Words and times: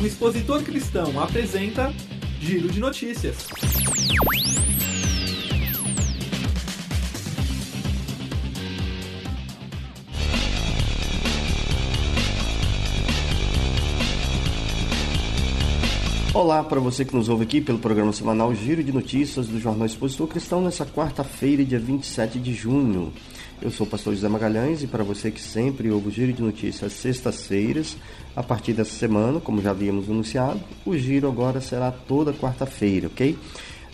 O 0.00 0.06
Expositor 0.06 0.62
Cristão 0.62 1.20
apresenta 1.20 1.92
Giro 2.40 2.68
de 2.70 2.80
Notícias. 2.80 3.46
Olá 16.32 16.64
para 16.64 16.80
você 16.80 17.04
que 17.04 17.14
nos 17.14 17.28
ouve 17.28 17.44
aqui 17.44 17.60
pelo 17.60 17.78
programa 17.78 18.14
semanal 18.14 18.54
Giro 18.54 18.82
de 18.82 18.92
Notícias 18.92 19.48
do 19.48 19.60
Jornal 19.60 19.84
Expositor 19.84 20.26
Cristão 20.28 20.62
nessa 20.62 20.86
quarta-feira, 20.86 21.62
dia 21.62 21.78
27 21.78 22.38
de 22.38 22.54
junho. 22.54 23.12
Eu 23.62 23.70
sou 23.70 23.86
o 23.86 23.90
pastor 23.90 24.14
José 24.14 24.26
Magalhães 24.26 24.82
e 24.82 24.86
para 24.86 25.04
você 25.04 25.30
que 25.30 25.40
sempre 25.40 25.90
ouve 25.90 26.08
o 26.08 26.10
Giro 26.10 26.32
de 26.32 26.40
Notícias 26.40 26.94
sextas-feiras, 26.94 27.94
a 28.34 28.42
partir 28.42 28.72
dessa 28.72 28.92
semana, 28.92 29.38
como 29.38 29.60
já 29.60 29.72
havíamos 29.72 30.08
anunciado, 30.08 30.58
o 30.86 30.96
giro 30.96 31.28
agora 31.28 31.60
será 31.60 31.90
toda 31.90 32.32
quarta-feira, 32.32 33.08
ok? 33.08 33.36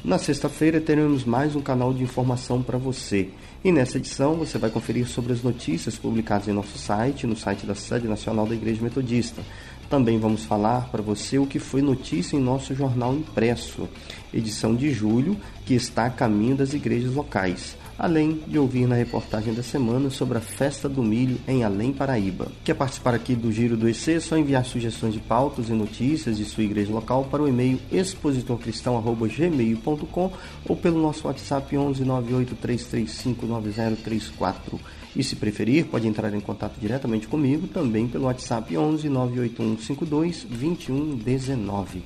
Na 0.04 0.18
sexta-feira 0.18 0.80
teremos 0.80 1.24
mais 1.24 1.56
um 1.56 1.60
canal 1.60 1.92
de 1.92 2.04
informação 2.04 2.62
para 2.62 2.78
você. 2.78 3.30
E 3.64 3.72
nessa 3.72 3.96
edição 3.96 4.36
você 4.36 4.56
vai 4.56 4.70
conferir 4.70 5.08
sobre 5.08 5.32
as 5.32 5.42
notícias 5.42 5.98
publicadas 5.98 6.46
em 6.46 6.52
nosso 6.52 6.78
site, 6.78 7.26
no 7.26 7.34
site 7.34 7.66
da 7.66 7.74
Sede 7.74 8.06
Nacional 8.06 8.46
da 8.46 8.54
Igreja 8.54 8.80
Metodista. 8.80 9.42
Também 9.90 10.16
vamos 10.16 10.44
falar 10.44 10.90
para 10.92 11.02
você 11.02 11.38
o 11.38 11.46
que 11.46 11.58
foi 11.58 11.82
notícia 11.82 12.36
em 12.36 12.40
nosso 12.40 12.72
jornal 12.72 13.14
impresso, 13.14 13.88
edição 14.32 14.76
de 14.76 14.92
julho, 14.92 15.36
que 15.64 15.74
está 15.74 16.06
a 16.06 16.10
caminho 16.10 16.54
das 16.54 16.72
igrejas 16.72 17.12
locais. 17.12 17.76
Além 17.98 18.42
de 18.46 18.58
ouvir 18.58 18.86
na 18.86 18.94
reportagem 18.94 19.54
da 19.54 19.62
semana 19.62 20.10
sobre 20.10 20.36
a 20.36 20.40
festa 20.40 20.86
do 20.86 21.02
milho 21.02 21.38
em 21.48 21.64
Além 21.64 21.94
Paraíba. 21.94 22.48
Quer 22.62 22.74
participar 22.74 23.14
aqui 23.14 23.34
do 23.34 23.50
Giro 23.50 23.74
do 23.74 23.88
EC? 23.88 24.08
É 24.08 24.20
só 24.20 24.36
enviar 24.36 24.66
sugestões 24.66 25.14
de 25.14 25.20
pautas 25.20 25.70
e 25.70 25.72
notícias 25.72 26.36
de 26.36 26.44
sua 26.44 26.64
igreja 26.64 26.92
local 26.92 27.24
para 27.24 27.42
o 27.42 27.48
e-mail 27.48 27.80
expositorcristão.gmail.com 27.90 30.32
ou 30.68 30.76
pelo 30.76 31.00
nosso 31.00 31.26
WhatsApp 31.26 31.74
11 31.74 32.04
9034. 32.04 34.78
E 35.16 35.24
se 35.24 35.36
preferir, 35.36 35.86
pode 35.86 36.06
entrar 36.06 36.34
em 36.34 36.40
contato 36.40 36.78
diretamente 36.78 37.26
comigo 37.26 37.66
também 37.66 38.06
pelo 38.06 38.26
WhatsApp 38.26 38.76
11 38.76 39.08
98152 39.08 40.46
2119. 40.50 42.02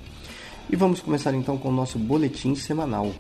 E 0.71 0.77
vamos 0.77 1.01
começar 1.01 1.35
então 1.35 1.59
com 1.59 1.69
o 1.69 1.73
nosso 1.73 1.99
boletim 1.99 2.55
semanal. 2.55 3.13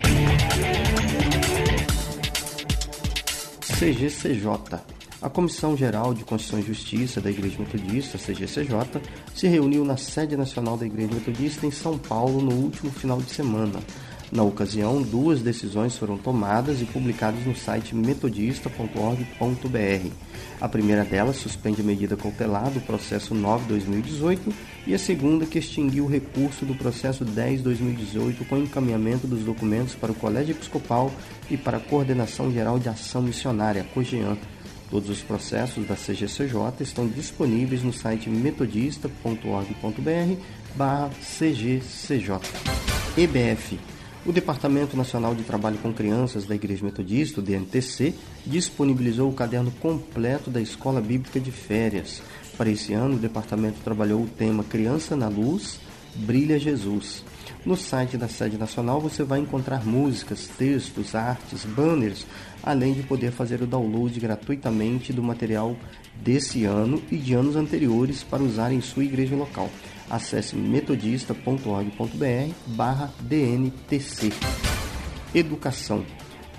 CGCJ. 3.80 4.78
A 5.22 5.30
Comissão 5.30 5.74
Geral 5.74 6.12
de 6.12 6.22
Constituição 6.22 6.58
e 6.58 6.62
Justiça 6.62 7.18
da 7.18 7.30
Igreja 7.30 7.58
Metodista, 7.58 8.18
CGCJ, 8.18 9.00
se 9.34 9.48
reuniu 9.48 9.86
na 9.86 9.96
sede 9.96 10.36
nacional 10.36 10.76
da 10.76 10.84
Igreja 10.84 11.14
Metodista 11.14 11.66
em 11.66 11.70
São 11.70 11.96
Paulo 11.96 12.42
no 12.42 12.52
último 12.52 12.90
final 12.90 13.22
de 13.22 13.30
semana 13.30 13.80
na 14.32 14.44
ocasião, 14.44 15.02
duas 15.02 15.42
decisões 15.42 15.98
foram 15.98 16.16
tomadas 16.16 16.80
e 16.80 16.84
publicadas 16.84 17.44
no 17.44 17.56
site 17.56 17.96
metodista.org.br. 17.96 20.10
A 20.60 20.68
primeira 20.68 21.04
delas 21.04 21.36
suspende 21.36 21.80
a 21.80 21.84
medida 21.84 22.16
cautelar 22.16 22.70
do 22.70 22.80
processo 22.80 23.34
9-2018 23.34 24.38
e 24.86 24.94
a 24.94 24.98
segunda 24.98 25.46
que 25.46 25.58
extinguiu 25.58 26.04
o 26.04 26.08
recurso 26.08 26.64
do 26.64 26.76
processo 26.76 27.24
10-2018 27.24 28.46
com 28.46 28.58
encaminhamento 28.58 29.26
dos 29.26 29.42
documentos 29.42 29.96
para 29.96 30.12
o 30.12 30.14
Colégio 30.14 30.52
Episcopal 30.52 31.10
e 31.50 31.56
para 31.56 31.78
a 31.78 31.80
Coordenação 31.80 32.52
Geral 32.52 32.78
de 32.78 32.88
Ação 32.88 33.22
Missionária, 33.22 33.84
COGEAN. 33.92 34.38
Todos 34.88 35.10
os 35.10 35.22
processos 35.22 35.84
da 35.86 35.96
CGCJ 35.96 36.80
estão 36.80 37.08
disponíveis 37.08 37.82
no 37.82 37.92
site 37.92 38.30
metodista.org.br 38.30 40.40
barra 40.76 41.10
CGCJ. 41.20 42.38
EBF 43.16 43.76
o 44.24 44.32
Departamento 44.32 44.96
Nacional 44.96 45.34
de 45.34 45.42
Trabalho 45.42 45.78
com 45.78 45.92
Crianças 45.92 46.44
da 46.44 46.54
Igreja 46.54 46.84
Metodista, 46.84 47.40
o 47.40 47.42
DNTC, 47.42 48.14
disponibilizou 48.44 49.30
o 49.30 49.34
caderno 49.34 49.70
completo 49.80 50.50
da 50.50 50.60
Escola 50.60 51.00
Bíblica 51.00 51.40
de 51.40 51.50
Férias. 51.50 52.22
Para 52.56 52.68
esse 52.68 52.92
ano, 52.92 53.14
o 53.14 53.18
departamento 53.18 53.78
trabalhou 53.82 54.22
o 54.22 54.28
tema 54.28 54.62
Criança 54.62 55.16
na 55.16 55.28
Luz, 55.28 55.80
Brilha 56.14 56.58
Jesus. 56.58 57.24
No 57.64 57.76
site 57.76 58.16
da 58.16 58.28
sede 58.28 58.58
nacional 58.58 59.00
você 59.00 59.22
vai 59.22 59.38
encontrar 59.38 59.86
músicas, 59.86 60.48
textos, 60.58 61.14
artes, 61.14 61.64
banners, 61.64 62.26
além 62.62 62.92
de 62.92 63.02
poder 63.02 63.30
fazer 63.30 63.62
o 63.62 63.66
download 63.66 64.18
gratuitamente 64.18 65.12
do 65.12 65.22
material 65.22 65.76
desse 66.22 66.64
ano 66.64 67.02
e 67.10 67.16
de 67.16 67.32
anos 67.32 67.56
anteriores 67.56 68.22
para 68.22 68.42
usar 68.42 68.72
em 68.72 68.80
sua 68.80 69.04
igreja 69.04 69.36
local 69.36 69.70
acesse 70.10 70.56
metodista.org.br 70.56 72.52
barra 72.66 73.12
DNTC. 73.20 74.30
Educação. 75.34 76.04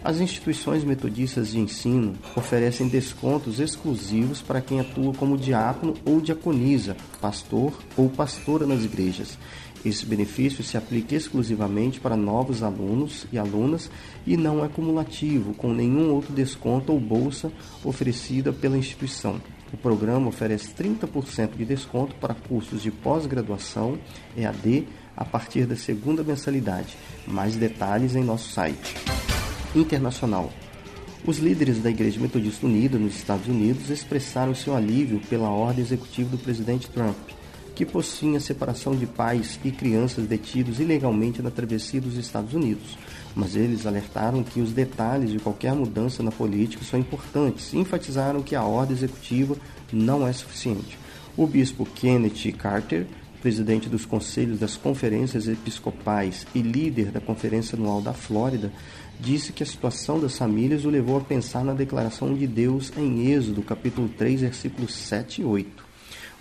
As 0.04 0.20
instituições 0.20 0.84
metodistas 0.84 1.50
de 1.50 1.60
ensino 1.60 2.16
oferecem 2.36 2.88
descontos 2.88 3.60
exclusivos 3.60 4.42
para 4.42 4.60
quem 4.60 4.80
atua 4.80 5.14
como 5.14 5.38
diácono 5.38 5.94
ou 6.04 6.20
diaconisa, 6.20 6.98
pastor 7.20 7.78
ou 7.96 8.10
pastora 8.10 8.66
nas 8.66 8.84
igrejas. 8.84 9.38
Esse 9.86 10.06
benefício 10.06 10.64
se 10.64 10.78
aplica 10.78 11.16
exclusivamente 11.16 12.00
para 12.00 12.16
novos 12.16 12.64
alunos 12.64 13.28
e 13.32 13.38
alunas 13.38 13.92
e 14.26 14.38
não 14.38 14.64
é 14.64 14.68
cumulativo 14.68 15.54
com 15.54 15.74
nenhum 15.74 16.12
outro 16.14 16.34
desconto 16.34 16.92
ou 16.94 17.00
bolsa 17.00 17.52
oferecida 17.84 18.54
pela 18.54 18.78
instituição. 18.78 19.40
O 19.74 19.78
programa 19.78 20.28
oferece 20.28 20.74
30% 20.74 21.56
de 21.56 21.66
desconto 21.66 22.16
para 22.16 22.34
cursos 22.34 22.82
de 22.82 22.92
pós-graduação 22.92 23.98
EAD 24.36 24.88
a 25.16 25.24
partir 25.24 25.66
da 25.66 25.76
segunda 25.76 26.24
mensalidade. 26.24 26.98
Mais 27.26 27.56
detalhes 27.56 28.16
em 28.16 28.24
nosso 28.24 28.50
site. 28.50 28.96
Internacional. 29.76 30.52
Os 31.26 31.38
líderes 31.38 31.80
da 31.80 31.90
Igreja 31.90 32.20
Metodista 32.20 32.66
Unida 32.66 32.98
nos 32.98 33.16
Estados 33.16 33.48
Unidos 33.48 33.90
expressaram 33.90 34.56
seu 34.56 34.76
alívio 34.76 35.22
pela 35.30 35.50
ordem 35.50 35.84
executiva 35.84 36.30
do 36.30 36.38
presidente 36.38 36.90
Trump, 36.90 37.16
que 37.76 37.86
possuía 37.86 38.38
a 38.38 38.42
separação 38.42 38.96
de 38.96 39.06
pais 39.06 39.60
e 39.64 39.72
crianças 39.72 40.28
detidos 40.28 40.80
ilegalmente 40.80 41.42
na 41.42 41.52
travessia 41.52 42.02
dos 42.02 42.18
Estados 42.18 42.54
Unidos 42.54 42.98
mas 43.36 43.56
eles 43.56 43.86
alertaram 43.86 44.44
que 44.44 44.62
os 44.62 44.72
detalhes 44.72 45.32
de 45.32 45.40
qualquer 45.40 45.74
mudança 45.74 46.22
na 46.22 46.32
política 46.32 46.84
são 46.84 47.00
importantes 47.00 47.74
e 47.74 47.78
enfatizaram 47.78 48.42
que 48.42 48.56
a 48.56 48.64
ordem 48.64 48.96
executiva 48.96 49.56
não 49.92 50.28
é 50.28 50.34
suficiente. 50.34 50.98
O 51.38 51.48
bispo 51.48 51.86
Kenneth 51.86 52.52
Carter, 52.58 53.08
presidente 53.42 53.90
dos 53.90 54.06
conselhos 54.06 54.60
das 54.60 54.76
conferências 54.76 55.48
episcopais 55.48 56.46
e 56.54 56.62
líder 56.62 57.12
da 57.12 57.22
Conferência 57.22 57.76
Anual 57.76 58.02
da 58.02 58.14
Flórida, 58.14 58.72
disse 59.20 59.54
que 59.54 59.64
a 59.64 59.66
situação 59.66 60.20
das 60.20 60.38
famílias 60.38 60.84
o 60.84 60.90
levou 60.90 61.18
a 61.18 61.22
pensar 61.22 61.64
na 61.64 61.74
declaração 61.74 62.34
de 62.34 62.46
Deus 62.46 62.92
em 62.98 63.32
Êxodo, 63.32 63.62
capítulo 63.64 64.10
3, 64.10 64.42
versículos 64.42 64.94
7 64.94 65.42
e 65.42 65.46
8. 65.46 65.91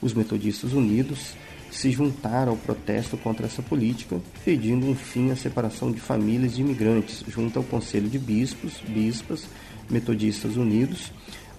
Os 0.01 0.15
Metodistas 0.15 0.73
Unidos 0.73 1.35
se 1.71 1.91
juntaram 1.91 2.53
ao 2.53 2.59
protesto 2.59 3.17
contra 3.17 3.47
essa 3.47 3.63
política, 3.63 4.21
pedindo 4.45 4.87
um 4.87 4.95
fim 4.95 5.31
à 5.31 5.37
separação 5.37 5.93
de 5.93 6.01
famílias 6.01 6.55
de 6.55 6.63
imigrantes, 6.63 7.25
junto 7.29 7.59
ao 7.59 7.65
Conselho 7.65 8.09
de 8.09 8.19
Bispos, 8.19 8.75
Bispas, 8.89 9.45
Metodistas 9.89 10.57
Unidos, 10.57 11.13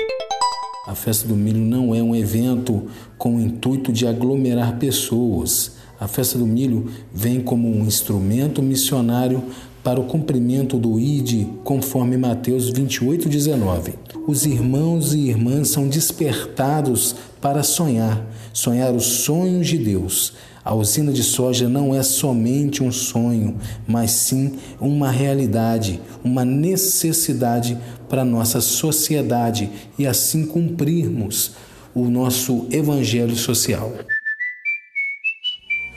A 0.85 0.93
festa 0.93 1.25
do 1.25 1.37
milho 1.37 1.61
não 1.61 1.95
é 1.95 2.03
um 2.03 2.13
evento 2.13 2.91
com 3.17 3.37
o 3.37 3.39
intuito 3.39 3.93
de 3.93 4.05
aglomerar 4.05 4.77
pessoas. 4.77 5.82
A 6.03 6.07
festa 6.09 6.37
do 6.37 6.45
milho 6.45 6.91
vem 7.13 7.39
como 7.39 7.65
um 7.65 7.85
instrumento 7.85 8.61
missionário 8.61 9.41
para 9.81 10.01
o 10.01 10.03
cumprimento 10.03 10.77
do 10.77 10.99
ID, 10.99 11.47
conforme 11.63 12.17
Mateus 12.17 12.69
28:19. 12.69 13.93
Os 14.27 14.45
irmãos 14.45 15.13
e 15.13 15.29
irmãs 15.29 15.69
são 15.69 15.87
despertados 15.87 17.15
para 17.39 17.63
sonhar, 17.63 18.21
sonhar 18.51 18.93
os 18.93 19.05
sonhos 19.05 19.65
de 19.65 19.77
Deus. 19.77 20.33
A 20.61 20.75
usina 20.75 21.13
de 21.13 21.23
soja 21.23 21.69
não 21.69 21.95
é 21.95 22.03
somente 22.03 22.83
um 22.83 22.91
sonho, 22.91 23.55
mas 23.87 24.11
sim 24.11 24.57
uma 24.81 25.09
realidade, 25.09 26.01
uma 26.21 26.43
necessidade 26.43 27.77
para 28.09 28.25
nossa 28.25 28.59
sociedade 28.59 29.71
e 29.97 30.05
assim 30.05 30.45
cumprirmos 30.45 31.53
o 31.95 32.09
nosso 32.09 32.67
evangelho 32.71 33.37
social. 33.37 33.93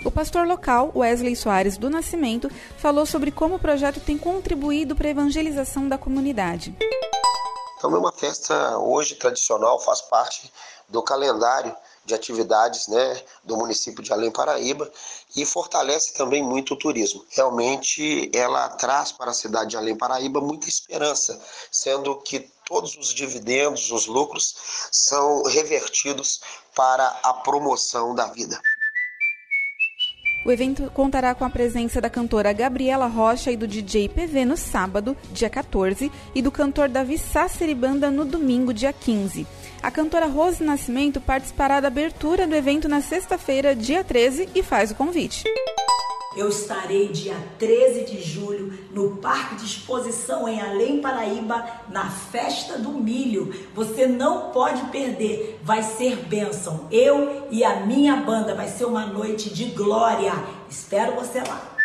O 0.04 0.10
pastor 0.10 0.46
local, 0.46 0.92
Wesley 0.94 1.34
Soares 1.34 1.76
do 1.76 1.90
Nascimento, 1.90 2.50
falou 2.78 3.04
sobre 3.06 3.30
como 3.30 3.56
o 3.56 3.58
projeto 3.58 4.00
tem 4.00 4.16
contribuído 4.16 4.94
para 4.94 5.08
a 5.08 5.10
evangelização 5.10 5.88
da 5.88 5.98
comunidade. 5.98 6.76
Então, 7.76 7.94
é 7.94 7.98
uma 7.98 8.12
festa 8.12 8.78
hoje 8.78 9.16
tradicional, 9.16 9.78
faz 9.80 10.00
parte 10.02 10.50
do 10.88 11.02
calendário 11.02 11.74
de 12.04 12.14
atividades 12.14 12.86
né, 12.86 13.22
do 13.42 13.56
município 13.56 14.02
de 14.02 14.12
Além 14.12 14.30
Paraíba 14.30 14.90
e 15.36 15.44
fortalece 15.44 16.14
também 16.14 16.42
muito 16.42 16.74
o 16.74 16.78
turismo. 16.78 17.24
Realmente 17.30 18.30
ela 18.32 18.68
traz 18.70 19.10
para 19.10 19.32
a 19.32 19.34
cidade 19.34 19.70
de 19.70 19.76
Além 19.76 19.96
Paraíba 19.96 20.40
muita 20.40 20.68
esperança, 20.68 21.38
sendo 21.70 22.16
que 22.18 22.48
todos 22.64 22.96
os 22.96 23.12
dividendos, 23.12 23.90
os 23.90 24.06
lucros 24.06 24.54
são 24.92 25.42
revertidos 25.44 26.40
para 26.74 27.06
a 27.22 27.34
promoção 27.34 28.14
da 28.14 28.26
vida. 28.26 28.60
O 30.46 30.52
evento 30.52 30.88
contará 30.94 31.34
com 31.34 31.44
a 31.44 31.50
presença 31.50 32.00
da 32.00 32.08
cantora 32.08 32.52
Gabriela 32.52 33.08
Rocha 33.08 33.50
e 33.50 33.56
do 33.56 33.66
DJ 33.66 34.08
PV 34.08 34.44
no 34.44 34.56
sábado, 34.56 35.16
dia 35.32 35.50
14, 35.50 36.08
e 36.36 36.40
do 36.40 36.52
cantor 36.52 36.88
Davi 36.88 37.18
Sasseri 37.18 37.74
Banda 37.74 38.12
no 38.12 38.24
domingo, 38.24 38.72
dia 38.72 38.92
15. 38.92 39.44
A 39.82 39.90
cantora 39.90 40.26
Rose 40.26 40.62
Nascimento 40.62 41.20
participará 41.20 41.80
da 41.80 41.88
abertura 41.88 42.46
do 42.46 42.54
evento 42.54 42.88
na 42.88 43.00
sexta-feira, 43.00 43.74
dia 43.74 44.04
13, 44.04 44.48
e 44.54 44.62
faz 44.62 44.92
o 44.92 44.94
convite. 44.94 45.42
Eu 46.36 46.50
estarei 46.50 47.08
dia 47.08 47.34
13 47.58 48.04
de 48.04 48.20
julho 48.20 48.78
no 48.92 49.16
Parque 49.16 49.56
de 49.56 49.64
Exposição 49.64 50.46
em 50.46 50.60
Além 50.60 51.00
Paraíba, 51.00 51.64
na 51.88 52.10
Festa 52.10 52.78
do 52.78 52.90
Milho. 52.90 53.54
Você 53.74 54.06
não 54.06 54.50
pode 54.50 54.82
perder, 54.90 55.58
vai 55.62 55.82
ser 55.82 56.16
bênção. 56.26 56.86
Eu 56.90 57.48
e 57.50 57.64
a 57.64 57.86
minha 57.86 58.16
banda, 58.16 58.54
vai 58.54 58.68
ser 58.68 58.84
uma 58.84 59.06
noite 59.06 59.48
de 59.48 59.64
glória. 59.66 60.32
Espero 60.68 61.14
você 61.14 61.40
lá. 61.40 61.75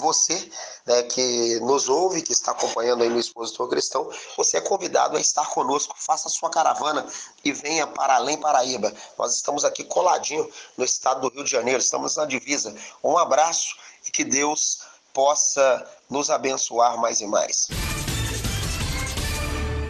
você 0.00 0.50
né, 0.86 1.02
que 1.04 1.60
nos 1.60 1.88
ouve, 1.88 2.22
que 2.22 2.32
está 2.32 2.52
acompanhando 2.52 3.02
aí 3.02 3.08
no 3.08 3.18
Expositor 3.18 3.68
Cristão, 3.68 4.10
você 4.36 4.56
é 4.56 4.60
convidado 4.60 5.16
a 5.16 5.20
estar 5.20 5.48
conosco. 5.50 5.94
Faça 5.96 6.28
a 6.28 6.30
sua 6.30 6.50
caravana 6.50 7.06
e 7.44 7.52
venha 7.52 7.86
para 7.86 8.16
Além 8.16 8.38
Paraíba. 8.38 8.92
Nós 9.18 9.36
estamos 9.36 9.64
aqui 9.64 9.84
coladinho 9.84 10.48
no 10.76 10.84
estado 10.84 11.20
do 11.20 11.34
Rio 11.34 11.44
de 11.44 11.50
Janeiro, 11.50 11.78
estamos 11.78 12.16
na 12.16 12.24
divisa. 12.24 12.74
Um 13.04 13.16
abraço 13.16 13.76
e 14.06 14.10
que 14.10 14.24
Deus 14.24 14.80
possa 15.12 15.86
nos 16.08 16.30
abençoar 16.30 16.98
mais 16.98 17.20
e 17.20 17.26
mais. 17.26 17.68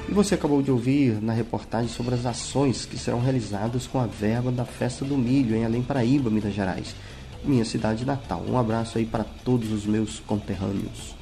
E 0.09 0.13
você 0.13 0.35
acabou 0.35 0.61
de 0.61 0.73
ouvir 0.73 1.23
na 1.23 1.33
reportagem 1.33 1.89
sobre 1.89 2.17
as 2.17 2.27
ações 2.27 2.85
que 2.85 2.99
serão 2.99 3.21
realizadas 3.21 3.87
com 3.87 4.01
a 4.01 4.07
verba 4.07 4.51
da 4.51 4.65
Festa 4.65 5.05
do 5.05 5.17
Milho 5.17 5.55
em 5.55 5.65
Além 5.65 5.83
Paraíba, 5.83 6.29
Minas 6.29 6.53
Gerais 6.53 6.95
minha 7.45 7.65
cidade 7.65 8.05
natal. 8.05 8.45
Um 8.49 8.59
abraço 8.59 8.99
aí 8.99 9.07
para 9.07 9.25
todos 9.25 9.73
os 9.73 9.87
meus 9.87 10.21
conterrâneos. 10.21 11.15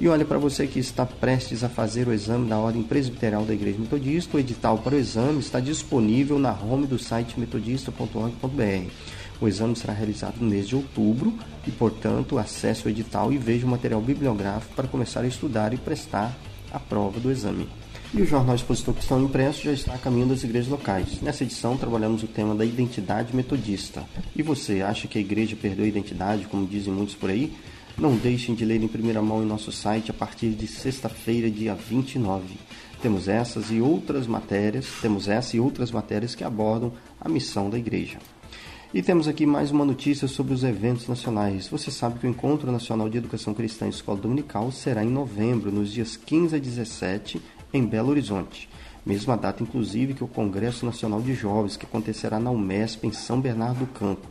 E 0.00 0.06
olha, 0.08 0.24
para 0.24 0.38
você 0.38 0.66
que 0.66 0.78
está 0.78 1.04
prestes 1.04 1.64
a 1.64 1.68
fazer 1.68 2.06
o 2.06 2.12
exame 2.12 2.48
da 2.48 2.56
Ordem 2.56 2.84
Presbiterial 2.84 3.44
da 3.44 3.52
Igreja 3.52 3.78
Metodista, 3.78 4.36
o 4.36 4.40
edital 4.40 4.78
para 4.78 4.94
o 4.94 4.98
exame 4.98 5.40
está 5.40 5.58
disponível 5.58 6.38
na 6.38 6.52
home 6.52 6.86
do 6.86 6.98
site 6.98 7.38
metodista.org.br. 7.38 8.90
O 9.40 9.48
exame 9.48 9.74
será 9.74 9.92
realizado 9.92 10.36
no 10.40 10.48
mês 10.48 10.68
de 10.68 10.76
outubro 10.76 11.36
e, 11.66 11.72
portanto, 11.72 12.38
acesse 12.38 12.86
o 12.86 12.90
edital 12.90 13.32
e 13.32 13.38
veja 13.38 13.66
o 13.66 13.68
material 13.68 14.00
bibliográfico 14.00 14.74
para 14.74 14.86
começar 14.86 15.22
a 15.22 15.26
estudar 15.26 15.74
e 15.74 15.76
prestar 15.76 16.36
a 16.72 16.78
prova 16.78 17.18
do 17.18 17.30
exame. 17.30 17.68
E 18.14 18.22
o 18.22 18.26
Jornal 18.26 18.54
Expositor 18.54 18.94
Cristão 18.94 19.22
Impresso 19.22 19.64
já 19.64 19.72
está 19.72 19.92
a 19.92 19.98
caminho 19.98 20.28
das 20.28 20.42
igrejas 20.42 20.70
locais. 20.70 21.20
Nessa 21.20 21.44
edição 21.44 21.76
trabalhamos 21.76 22.22
o 22.22 22.26
tema 22.26 22.54
da 22.54 22.64
identidade 22.64 23.36
metodista. 23.36 24.02
E 24.34 24.42
você 24.42 24.80
acha 24.80 25.06
que 25.06 25.18
a 25.18 25.20
igreja 25.20 25.54
perdeu 25.54 25.84
a 25.84 25.88
identidade, 25.88 26.46
como 26.46 26.66
dizem 26.66 26.90
muitos 26.90 27.14
por 27.14 27.28
aí? 27.28 27.52
Não 27.98 28.16
deixem 28.16 28.54
de 28.54 28.64
ler 28.64 28.82
em 28.82 28.88
primeira 28.88 29.20
mão 29.20 29.42
em 29.42 29.46
nosso 29.46 29.70
site 29.70 30.10
a 30.10 30.14
partir 30.14 30.50
de 30.50 30.66
sexta-feira, 30.66 31.50
dia 31.50 31.74
29. 31.74 32.56
Temos 33.02 33.28
essas 33.28 33.70
e 33.70 33.78
outras 33.78 34.26
matérias, 34.26 34.86
temos 35.02 35.28
essa 35.28 35.54
e 35.54 35.60
outras 35.60 35.90
matérias 35.90 36.34
que 36.34 36.42
abordam 36.42 36.94
a 37.20 37.28
missão 37.28 37.68
da 37.68 37.78
igreja. 37.78 38.18
E 38.92 39.02
temos 39.02 39.28
aqui 39.28 39.44
mais 39.44 39.70
uma 39.70 39.84
notícia 39.84 40.26
sobre 40.26 40.54
os 40.54 40.64
eventos 40.64 41.06
nacionais. 41.06 41.68
Você 41.68 41.90
sabe 41.90 42.18
que 42.18 42.26
o 42.26 42.30
Encontro 42.30 42.72
Nacional 42.72 43.10
de 43.10 43.18
Educação 43.18 43.52
Cristã 43.52 43.84
e 43.84 43.90
Escola 43.90 44.18
Dominical 44.18 44.72
será 44.72 45.04
em 45.04 45.10
novembro, 45.10 45.70
nos 45.70 45.92
dias 45.92 46.16
15 46.16 46.56
a 46.56 46.58
17 46.58 47.38
em 47.72 47.84
Belo 47.84 48.10
Horizonte. 48.10 48.68
Mesma 49.04 49.36
data, 49.36 49.62
inclusive, 49.62 50.14
que 50.14 50.24
o 50.24 50.28
Congresso 50.28 50.84
Nacional 50.84 51.22
de 51.22 51.34
Jovens, 51.34 51.76
que 51.76 51.86
acontecerá 51.86 52.38
na 52.38 52.50
UMESP, 52.50 53.06
em 53.06 53.12
São 53.12 53.40
Bernardo 53.40 53.80
do 53.80 53.86
Campo. 53.86 54.28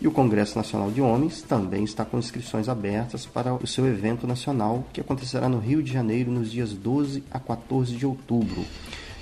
E 0.00 0.08
o 0.08 0.10
Congresso 0.10 0.56
Nacional 0.56 0.90
de 0.90 1.00
Homens 1.00 1.42
também 1.42 1.84
está 1.84 2.04
com 2.04 2.18
inscrições 2.18 2.68
abertas 2.68 3.26
para 3.26 3.54
o 3.54 3.66
seu 3.66 3.86
evento 3.86 4.26
nacional, 4.26 4.84
que 4.92 5.00
acontecerá 5.00 5.48
no 5.48 5.58
Rio 5.58 5.82
de 5.82 5.92
Janeiro 5.92 6.30
nos 6.30 6.50
dias 6.50 6.72
12 6.72 7.22
a 7.30 7.38
14 7.38 7.94
de 7.94 8.06
outubro. 8.06 8.64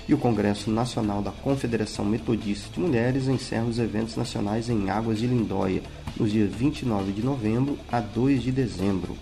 E 0.07 0.13
o 0.13 0.17
Congresso 0.17 0.71
Nacional 0.71 1.21
da 1.21 1.31
Confederação 1.31 2.03
Metodista 2.03 2.73
de 2.73 2.79
Mulheres 2.79 3.27
encerra 3.27 3.65
os 3.65 3.77
eventos 3.77 4.15
nacionais 4.15 4.69
em 4.69 4.89
Águas 4.89 5.19
de 5.19 5.27
Lindóia, 5.27 5.83
nos 6.17 6.31
dias 6.31 6.51
29 6.51 7.11
de 7.11 7.23
novembro 7.23 7.77
a 7.91 7.99
2 7.99 8.41
de 8.41 8.51
dezembro 8.51 9.15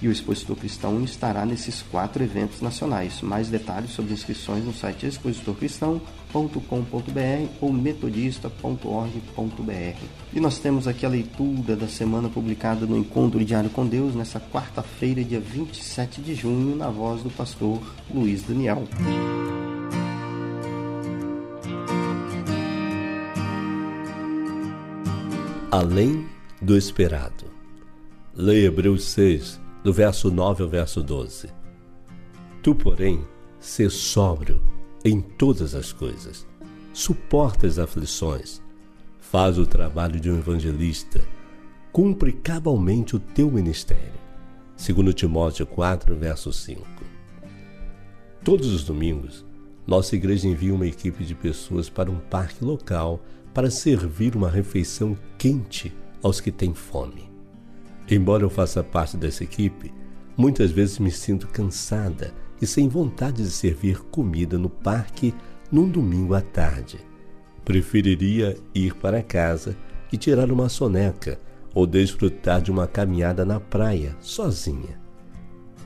e 0.00 0.08
o 0.08 0.12
expositor 0.12 0.56
cristão 0.56 1.02
estará 1.02 1.46
nesses 1.46 1.82
quatro 1.82 2.22
eventos 2.22 2.60
nacionais. 2.60 3.20
Mais 3.22 3.48
detalhes 3.48 3.90
sobre 3.90 4.12
inscrições 4.12 4.64
no 4.64 4.74
site 4.74 5.06
expositorcristão.com.br 5.06 7.48
ou 7.60 7.72
metodista.org.br. 7.72 10.04
E 10.32 10.40
nós 10.40 10.58
temos 10.58 10.88
aqui 10.88 11.06
a 11.06 11.08
leitura 11.08 11.76
da 11.76 11.88
semana 11.88 12.28
publicada 12.28 12.84
no 12.86 12.98
Encontro 12.98 13.44
Diário 13.44 13.70
com 13.70 13.86
Deus 13.86 14.14
nessa 14.14 14.40
quarta-feira, 14.40 15.24
dia 15.24 15.40
27 15.40 16.20
de 16.20 16.34
junho, 16.34 16.76
na 16.76 16.90
voz 16.90 17.22
do 17.22 17.30
pastor 17.30 17.80
Luiz 18.12 18.42
Daniel. 18.42 18.84
Além 25.70 26.26
do 26.62 26.76
esperado. 26.76 27.52
Leia 28.32 28.66
Hebreus 28.66 29.04
6, 29.04 29.60
do 29.84 29.92
verso 29.92 30.30
9 30.30 30.62
ao 30.62 30.68
verso 30.68 31.02
12. 31.02 31.50
Tu, 32.62 32.74
porém, 32.74 33.22
sê 33.60 33.90
sóbrio 33.90 34.62
em 35.04 35.20
todas 35.20 35.74
as 35.74 35.92
coisas, 35.92 36.46
suporta 36.94 37.66
as 37.66 37.78
aflições, 37.78 38.62
faz 39.20 39.58
o 39.58 39.66
trabalho 39.66 40.18
de 40.18 40.30
um 40.30 40.38
evangelista, 40.38 41.20
cumpre 41.92 42.32
cabalmente 42.32 43.14
o 43.14 43.20
teu 43.20 43.50
ministério. 43.50 44.24
Segundo 44.74 45.12
Timóteo 45.12 45.66
4, 45.66 46.16
verso 46.16 46.50
5. 46.50 46.82
Todos 48.42 48.68
os 48.72 48.84
domingos, 48.84 49.44
nossa 49.86 50.16
igreja 50.16 50.48
envia 50.48 50.74
uma 50.74 50.86
equipe 50.86 51.24
de 51.24 51.34
pessoas 51.34 51.90
para 51.90 52.10
um 52.10 52.18
parque 52.18 52.64
local 52.64 53.22
para 53.52 53.70
servir 53.70 54.34
uma 54.34 54.48
refeição 54.48 55.16
quente 55.36 55.92
aos 56.22 56.40
que 56.40 56.50
têm 56.50 56.72
fome. 56.72 57.33
Embora 58.10 58.42
eu 58.42 58.50
faça 58.50 58.82
parte 58.82 59.16
dessa 59.16 59.44
equipe, 59.44 59.92
muitas 60.36 60.70
vezes 60.70 60.98
me 60.98 61.10
sinto 61.10 61.48
cansada 61.48 62.32
e 62.60 62.66
sem 62.66 62.88
vontade 62.88 63.42
de 63.42 63.50
servir 63.50 64.00
comida 64.10 64.58
no 64.58 64.68
parque 64.68 65.34
num 65.70 65.88
domingo 65.88 66.34
à 66.34 66.40
tarde. 66.40 66.98
Preferiria 67.64 68.56
ir 68.74 68.94
para 68.94 69.22
casa 69.22 69.76
e 70.12 70.16
tirar 70.16 70.52
uma 70.52 70.68
soneca 70.68 71.40
ou 71.74 71.86
desfrutar 71.86 72.60
de 72.60 72.70
uma 72.70 72.86
caminhada 72.86 73.44
na 73.44 73.58
praia, 73.58 74.16
sozinha. 74.20 75.00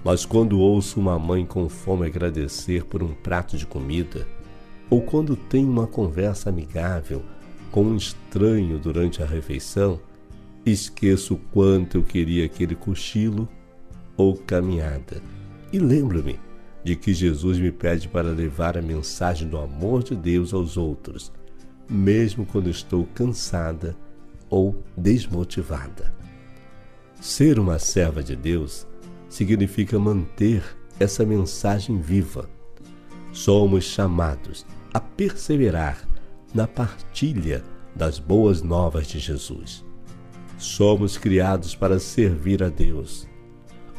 Mas 0.04 0.26
quando 0.26 0.60
ouço 0.60 1.00
uma 1.00 1.18
mãe 1.18 1.46
com 1.46 1.68
fome 1.68 2.06
agradecer 2.06 2.84
por 2.84 3.02
um 3.02 3.14
prato 3.14 3.56
de 3.56 3.66
comida, 3.66 4.26
ou 4.90 5.02
quando 5.02 5.37
tenho 5.37 5.70
uma 5.70 5.87
conversa 5.87 6.50
amigável 6.50 7.22
com 7.70 7.82
um 7.82 7.96
estranho 7.96 8.78
durante 8.78 9.22
a 9.22 9.26
refeição, 9.26 10.00
esqueço 10.70 11.34
o 11.34 11.38
quanto 11.52 11.98
eu 11.98 12.02
queria 12.02 12.44
aquele 12.44 12.75
cochilo 12.75 13.48
ou 14.16 14.37
caminhada 14.37 15.22
e 15.72 15.78
lembro-me 15.78 16.38
de 16.82 16.96
que 16.96 17.12
Jesus 17.12 17.58
me 17.58 17.70
pede 17.70 18.08
para 18.08 18.30
levar 18.30 18.78
a 18.78 18.82
mensagem 18.82 19.48
do 19.48 19.58
amor 19.58 20.02
de 20.02 20.16
Deus 20.16 20.54
aos 20.54 20.76
outros, 20.76 21.30
mesmo 21.88 22.46
quando 22.46 22.70
estou 22.70 23.06
cansada 23.14 23.94
ou 24.48 24.82
desmotivada. 24.96 26.14
Ser 27.20 27.58
uma 27.58 27.78
serva 27.78 28.22
de 28.22 28.34
Deus 28.34 28.87
significa 29.28 29.98
manter 29.98 30.62
essa 30.98 31.26
mensagem 31.26 32.00
viva. 32.00 32.48
Somos 33.32 33.84
chamados 33.84 34.64
a 34.94 35.00
perseverar 35.00 36.08
na 36.54 36.66
partilha 36.66 37.62
das 37.94 38.18
boas 38.18 38.62
novas 38.62 39.06
de 39.06 39.18
Jesus. 39.18 39.84
Somos 40.58 41.16
criados 41.16 41.76
para 41.76 42.00
servir 42.00 42.64
a 42.64 42.68
Deus. 42.68 43.28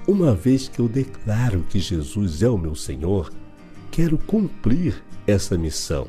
Uma 0.05 0.35
vez 0.35 0.67
que 0.67 0.79
eu 0.79 0.89
declaro 0.89 1.63
que 1.69 1.79
Jesus 1.79 2.43
é 2.43 2.49
o 2.49 2.57
meu 2.57 2.75
Senhor, 2.75 3.31
quero 3.89 4.17
cumprir 4.17 5.01
essa 5.25 5.57
missão. 5.57 6.07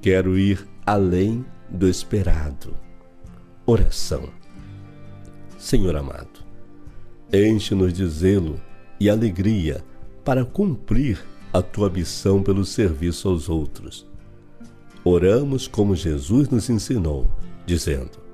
Quero 0.00 0.38
ir 0.38 0.66
além 0.86 1.44
do 1.68 1.86
esperado. 1.86 2.74
Oração. 3.66 4.30
Senhor 5.58 5.94
amado, 5.96 6.40
enche-nos 7.32 7.92
de 7.92 8.06
zelo 8.08 8.60
e 8.98 9.10
alegria 9.10 9.84
para 10.24 10.44
cumprir 10.44 11.22
a 11.52 11.60
tua 11.60 11.90
missão 11.90 12.42
pelo 12.42 12.64
serviço 12.64 13.28
aos 13.28 13.48
outros. 13.48 14.06
Oramos 15.04 15.68
como 15.68 15.94
Jesus 15.94 16.48
nos 16.48 16.70
ensinou, 16.70 17.30
dizendo: 17.66 18.25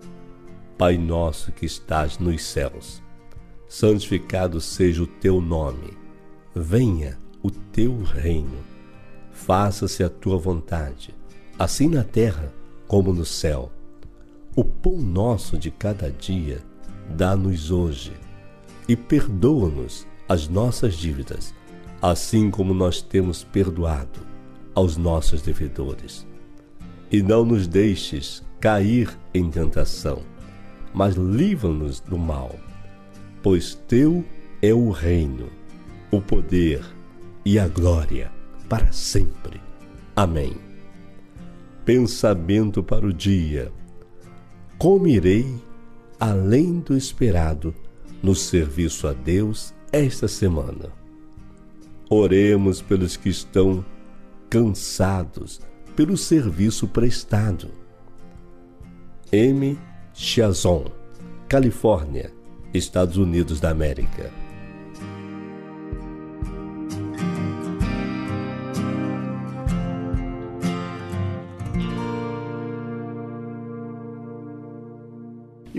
Pai 0.82 0.98
nosso 0.98 1.52
que 1.52 1.64
estás 1.64 2.18
nos 2.18 2.42
céus, 2.42 3.00
santificado 3.68 4.60
seja 4.60 5.04
o 5.04 5.06
teu 5.06 5.40
nome. 5.40 5.96
Venha 6.52 7.16
o 7.40 7.52
teu 7.52 8.02
reino. 8.02 8.58
Faça-se 9.30 10.02
a 10.02 10.08
tua 10.08 10.36
vontade, 10.36 11.14
assim 11.56 11.86
na 11.88 12.02
terra 12.02 12.52
como 12.88 13.12
no 13.12 13.24
céu. 13.24 13.70
O 14.56 14.64
pão 14.64 14.96
nosso 14.96 15.56
de 15.56 15.70
cada 15.70 16.10
dia 16.10 16.60
dá-nos 17.10 17.70
hoje 17.70 18.14
e 18.88 18.96
perdoa-nos 18.96 20.04
as 20.28 20.48
nossas 20.48 20.94
dívidas, 20.94 21.54
assim 22.02 22.50
como 22.50 22.74
nós 22.74 23.00
temos 23.00 23.44
perdoado 23.44 24.18
aos 24.74 24.96
nossos 24.96 25.42
devedores. 25.42 26.26
E 27.08 27.22
não 27.22 27.44
nos 27.44 27.68
deixes 27.68 28.42
cair 28.58 29.16
em 29.32 29.48
tentação, 29.48 30.31
mas 30.92 31.14
livra-nos 31.14 32.00
do 32.00 32.18
mal, 32.18 32.54
pois 33.42 33.74
teu 33.88 34.24
é 34.60 34.72
o 34.72 34.90
reino, 34.90 35.48
o 36.10 36.20
poder 36.20 36.84
e 37.44 37.58
a 37.58 37.66
glória 37.68 38.30
para 38.68 38.92
sempre. 38.92 39.60
Amém. 40.14 40.56
Pensamento 41.84 42.82
para 42.82 43.06
o 43.06 43.12
dia 43.12 43.72
como 44.82 45.06
irei, 45.06 45.46
além 46.18 46.80
do 46.80 46.96
esperado, 46.96 47.72
no 48.20 48.34
serviço 48.34 49.06
a 49.06 49.12
Deus 49.12 49.72
esta 49.92 50.26
semana. 50.26 50.90
Oremos 52.10 52.82
pelos 52.82 53.16
que 53.16 53.28
estão 53.28 53.84
cansados 54.50 55.60
pelo 55.94 56.16
serviço 56.16 56.88
prestado. 56.88 57.70
M. 59.30 59.78
Chazon, 60.22 60.84
Califórnia, 61.48 62.30
Estados 62.72 63.16
Unidos 63.16 63.58
da 63.58 63.70
América. 63.70 64.30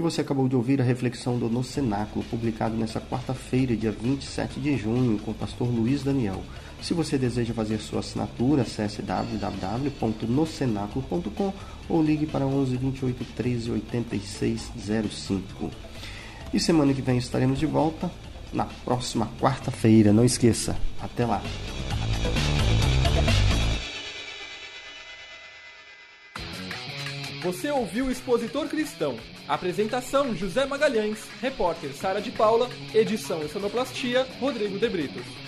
Você 0.03 0.21
acabou 0.21 0.47
de 0.49 0.55
ouvir 0.55 0.81
a 0.81 0.83
reflexão 0.83 1.39
do 1.39 1.49
No 1.49 1.63
Cenáculo, 1.63 2.25
publicado 2.25 2.75
nesta 2.75 2.99
quarta-feira, 2.99 3.73
dia 3.73 3.91
27 3.91 4.59
de 4.59 4.75
junho, 4.75 5.17
com 5.19 5.31
o 5.31 5.33
pastor 5.33 5.69
Luiz 5.69 6.03
Daniel. 6.03 6.43
Se 6.81 6.93
você 6.93 7.17
deseja 7.17 7.53
fazer 7.53 7.79
sua 7.79 8.01
assinatura, 8.01 8.63
acesse 8.63 9.01
www.nocenáculo.com 9.01 11.53
ou 11.87 12.03
ligue 12.03 12.25
para 12.25 12.45
11 12.45 12.75
28 12.75 13.23
13 13.33 13.71
86 13.71 14.73
05. 15.09 15.71
E 16.53 16.59
semana 16.59 16.93
que 16.93 17.01
vem 17.01 17.17
estaremos 17.17 17.57
de 17.57 17.65
volta 17.65 18.11
na 18.51 18.65
próxima 18.65 19.31
quarta-feira. 19.39 20.11
Não 20.11 20.25
esqueça. 20.25 20.75
Até 21.01 21.25
lá. 21.25 21.41
Você 27.41 27.71
ouviu 27.71 28.07
o 28.07 28.11
Expositor 28.11 28.67
Cristão. 28.67 29.17
Apresentação 29.47 30.35
José 30.35 30.65
Magalhães, 30.65 31.19
repórter 31.41 31.91
Sara 31.93 32.21
de 32.21 32.31
Paula, 32.31 32.69
edição 32.93 33.43
e 33.43 33.49
sonoplastia 33.49 34.25
Rodrigo 34.39 34.79
de 34.79 34.87
Britos. 34.87 35.42